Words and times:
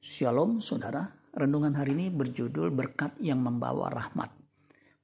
Shalom 0.00 0.64
saudara, 0.64 1.12
renungan 1.36 1.76
hari 1.76 1.92
ini 1.92 2.08
berjudul 2.08 2.72
berkat 2.72 3.20
yang 3.20 3.44
membawa 3.44 3.92
rahmat. 3.92 4.32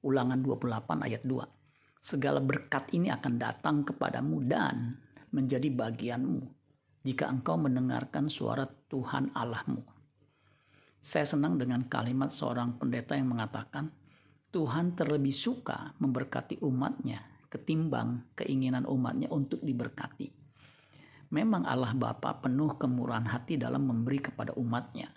Ulangan 0.01 0.41
28 0.41 1.05
ayat 1.05 1.21
2. 1.21 2.01
Segala 2.01 2.41
berkat 2.41 2.89
ini 2.97 3.13
akan 3.13 3.37
datang 3.37 3.85
kepadamu 3.85 4.41
dan 4.49 4.97
menjadi 5.29 5.69
bagianmu 5.69 6.41
jika 7.05 7.29
engkau 7.29 7.61
mendengarkan 7.61 8.25
suara 8.25 8.65
Tuhan 8.65 9.37
Allahmu. 9.37 9.85
Saya 10.97 11.29
senang 11.29 11.61
dengan 11.61 11.85
kalimat 11.85 12.33
seorang 12.33 12.81
pendeta 12.81 13.13
yang 13.13 13.29
mengatakan, 13.29 13.93
Tuhan 14.49 14.97
terlebih 14.97 15.29
suka 15.29 15.93
memberkati 16.01 16.57
umatnya 16.65 17.21
ketimbang 17.53 18.33
keinginan 18.33 18.89
umatnya 18.89 19.29
untuk 19.29 19.61
diberkati. 19.61 20.36
Memang 21.27 21.67
Allah 21.67 21.91
Bapa 21.91 22.39
penuh 22.39 22.79
kemurahan 22.79 23.27
hati 23.27 23.59
dalam 23.59 23.83
memberi 23.83 24.23
kepada 24.23 24.55
umatnya. 24.55 25.11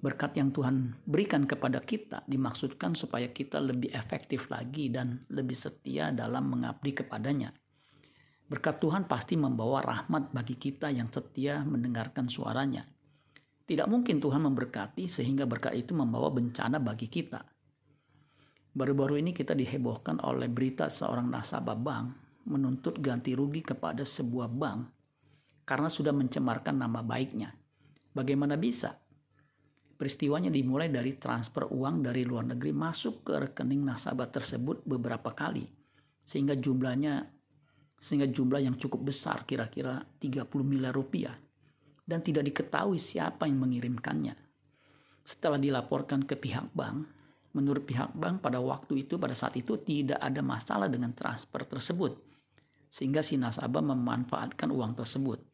Berkat 0.00 0.40
yang 0.40 0.50
Tuhan 0.50 0.96
berikan 1.04 1.44
kepada 1.44 1.84
kita 1.84 2.24
dimaksudkan 2.24 2.96
supaya 2.96 3.28
kita 3.28 3.60
lebih 3.60 3.92
efektif 3.92 4.48
lagi 4.48 4.88
dan 4.88 5.22
lebih 5.28 5.54
setia 5.54 6.10
dalam 6.10 6.48
mengabdi 6.48 6.96
kepadanya. 6.96 7.52
Berkat 8.48 8.80
Tuhan 8.80 9.04
pasti 9.04 9.36
membawa 9.36 9.84
rahmat 9.84 10.32
bagi 10.32 10.56
kita 10.56 10.88
yang 10.88 11.12
setia 11.12 11.60
mendengarkan 11.62 12.26
suaranya. 12.32 12.88
Tidak 13.68 13.86
mungkin 13.86 14.18
Tuhan 14.18 14.42
memberkati 14.42 15.06
sehingga 15.06 15.44
berkat 15.44 15.76
itu 15.76 15.92
membawa 15.92 16.32
bencana 16.32 16.80
bagi 16.80 17.06
kita. 17.06 17.44
Baru-baru 18.72 19.20
ini 19.20 19.36
kita 19.36 19.52
dihebohkan 19.52 20.24
oleh 20.24 20.48
berita 20.48 20.88
seorang 20.88 21.28
nasabah 21.28 21.76
bank 21.76 22.06
menuntut 22.48 22.98
ganti 22.98 23.36
rugi 23.36 23.62
kepada 23.62 24.02
sebuah 24.02 24.50
bank 24.50 25.01
karena 25.62 25.88
sudah 25.88 26.10
mencemarkan 26.10 26.78
nama 26.78 27.00
baiknya. 27.00 27.54
Bagaimana 28.12 28.58
bisa? 28.60 28.98
Peristiwanya 29.96 30.50
dimulai 30.50 30.90
dari 30.90 31.14
transfer 31.16 31.70
uang 31.70 32.02
dari 32.02 32.26
luar 32.26 32.50
negeri 32.50 32.74
masuk 32.74 33.22
ke 33.22 33.38
rekening 33.38 33.86
nasabah 33.86 34.26
tersebut 34.28 34.82
beberapa 34.82 35.30
kali 35.30 35.62
sehingga 36.22 36.58
jumlahnya 36.58 37.22
sehingga 38.02 38.26
jumlah 38.26 38.66
yang 38.66 38.74
cukup 38.82 39.14
besar 39.14 39.46
kira-kira 39.46 40.02
30 40.18 40.50
miliar 40.66 40.90
rupiah 40.90 41.38
dan 42.02 42.18
tidak 42.18 42.50
diketahui 42.50 42.98
siapa 42.98 43.46
yang 43.46 43.62
mengirimkannya. 43.62 44.34
Setelah 45.22 45.62
dilaporkan 45.62 46.26
ke 46.26 46.34
pihak 46.34 46.74
bank, 46.74 47.06
menurut 47.54 47.86
pihak 47.86 48.10
bank 48.18 48.42
pada 48.42 48.58
waktu 48.58 49.06
itu 49.06 49.22
pada 49.22 49.38
saat 49.38 49.54
itu 49.54 49.78
tidak 49.78 50.18
ada 50.18 50.42
masalah 50.42 50.90
dengan 50.90 51.14
transfer 51.14 51.62
tersebut 51.62 52.18
sehingga 52.92 53.24
si 53.24 53.38
nasabah 53.38 53.80
memanfaatkan 53.80 54.68
uang 54.68 54.98
tersebut. 54.98 55.51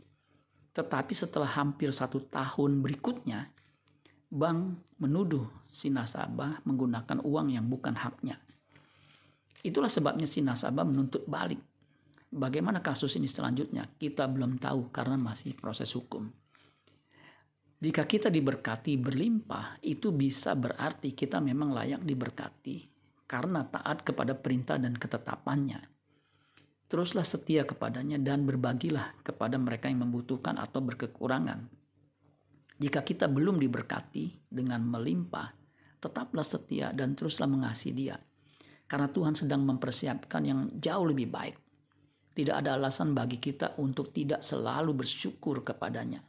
Tetapi 0.78 1.10
setelah 1.10 1.50
hampir 1.58 1.90
satu 1.90 2.22
tahun 2.30 2.78
berikutnya, 2.78 3.50
bank 4.30 4.78
menuduh 5.02 5.66
si 5.66 5.90
nasabah 5.90 6.62
menggunakan 6.62 7.18
uang 7.18 7.50
yang 7.50 7.66
bukan 7.66 7.98
haknya. 7.98 8.38
Itulah 9.66 9.90
sebabnya 9.90 10.30
si 10.30 10.38
nasabah 10.38 10.86
menuntut 10.86 11.26
balik. 11.26 11.58
Bagaimana 12.30 12.78
kasus 12.78 13.18
ini 13.18 13.26
selanjutnya? 13.26 13.90
Kita 13.98 14.30
belum 14.30 14.62
tahu 14.62 14.94
karena 14.94 15.18
masih 15.18 15.58
proses 15.58 15.90
hukum. 15.98 16.30
Jika 17.82 18.06
kita 18.06 18.30
diberkati 18.30 18.94
berlimpah, 19.02 19.82
itu 19.82 20.14
bisa 20.14 20.54
berarti 20.54 21.10
kita 21.10 21.42
memang 21.42 21.74
layak 21.74 22.06
diberkati 22.06 22.86
karena 23.26 23.66
taat 23.66 24.06
kepada 24.06 24.38
perintah 24.38 24.78
dan 24.78 24.94
ketetapannya 24.94 25.97
teruslah 26.88 27.24
setia 27.24 27.68
kepadanya 27.68 28.16
dan 28.16 28.48
berbagilah 28.48 29.20
kepada 29.20 29.60
mereka 29.60 29.92
yang 29.92 30.08
membutuhkan 30.08 30.56
atau 30.56 30.80
berkekurangan. 30.80 31.68
Jika 32.80 33.04
kita 33.04 33.28
belum 33.28 33.60
diberkati 33.60 34.48
dengan 34.48 34.80
melimpah, 34.88 35.52
tetaplah 36.00 36.46
setia 36.46 36.96
dan 36.96 37.12
teruslah 37.12 37.44
mengasihi 37.44 37.92
dia. 37.92 38.16
Karena 38.88 39.12
Tuhan 39.12 39.36
sedang 39.36 39.68
mempersiapkan 39.68 40.42
yang 40.48 40.60
jauh 40.80 41.04
lebih 41.04 41.28
baik. 41.28 41.56
Tidak 42.32 42.54
ada 42.54 42.78
alasan 42.78 43.12
bagi 43.12 43.36
kita 43.36 43.76
untuk 43.82 44.14
tidak 44.14 44.40
selalu 44.40 45.04
bersyukur 45.04 45.60
kepadanya. 45.60 46.24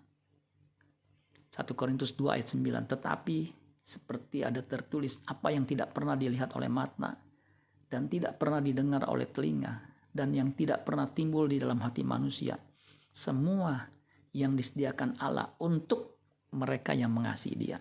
1 1.54 1.64
Korintus 1.78 2.18
2 2.18 2.36
ayat 2.36 2.50
9 2.52 2.92
Tetapi 2.92 3.38
seperti 3.80 4.44
ada 4.44 4.60
tertulis 4.66 5.22
apa 5.30 5.54
yang 5.54 5.64
tidak 5.64 5.96
pernah 5.96 6.18
dilihat 6.18 6.52
oleh 6.58 6.68
mata 6.68 7.16
dan 7.90 8.06
tidak 8.06 8.38
pernah 8.38 8.62
didengar 8.62 9.06
oleh 9.10 9.30
telinga 9.30 9.90
dan 10.10 10.34
yang 10.34 10.54
tidak 10.58 10.86
pernah 10.86 11.10
timbul 11.10 11.46
di 11.46 11.62
dalam 11.62 11.80
hati 11.82 12.02
manusia. 12.02 12.58
Semua 13.10 13.78
yang 14.34 14.54
disediakan 14.54 15.18
Allah 15.22 15.54
untuk 15.62 16.22
mereka 16.54 16.94
yang 16.94 17.14
mengasihi 17.14 17.58
dia. 17.58 17.80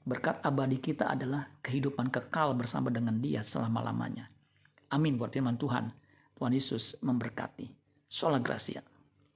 Berkat 0.00 0.42
abadi 0.42 0.78
kita 0.80 1.10
adalah 1.10 1.46
kehidupan 1.62 2.10
kekal 2.10 2.56
bersama 2.56 2.90
dengan 2.90 3.18
dia 3.20 3.44
selama-lamanya. 3.44 4.30
Amin 4.90 5.14
buat 5.14 5.30
firman 5.30 5.54
Tuhan. 5.54 5.92
Tuhan 6.34 6.52
Yesus 6.56 6.98
memberkati. 7.04 7.68
Sola 8.10 8.42
Gracia. 8.42 8.82